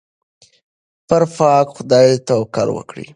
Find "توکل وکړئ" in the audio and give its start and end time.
2.27-3.05